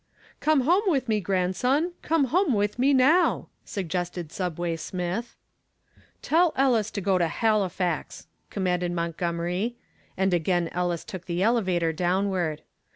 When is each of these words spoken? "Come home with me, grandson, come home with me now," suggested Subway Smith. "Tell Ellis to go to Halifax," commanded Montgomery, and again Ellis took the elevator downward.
"Come 0.39 0.61
home 0.61 0.81
with 0.87 1.07
me, 1.07 1.21
grandson, 1.21 1.91
come 2.01 2.23
home 2.33 2.55
with 2.55 2.79
me 2.79 2.91
now," 2.91 3.49
suggested 3.65 4.31
Subway 4.31 4.75
Smith. 4.77 5.35
"Tell 6.23 6.53
Ellis 6.57 6.89
to 6.89 7.01
go 7.01 7.19
to 7.19 7.27
Halifax," 7.27 8.25
commanded 8.49 8.93
Montgomery, 8.93 9.75
and 10.17 10.33
again 10.33 10.69
Ellis 10.69 11.03
took 11.03 11.25
the 11.27 11.43
elevator 11.43 11.93
downward. 11.93 12.63